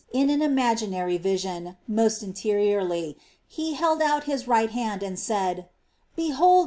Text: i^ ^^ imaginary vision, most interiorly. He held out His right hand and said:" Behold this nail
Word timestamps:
i^ 0.15 0.25
^^ 0.25 0.41
imaginary 0.41 1.15
vision, 1.19 1.77
most 1.87 2.23
interiorly. 2.23 3.15
He 3.47 3.73
held 3.75 4.01
out 4.01 4.23
His 4.23 4.47
right 4.47 4.71
hand 4.71 5.03
and 5.03 5.19
said:" 5.19 5.69
Behold 6.15 6.39
this 6.39 6.39
nail 6.39 6.59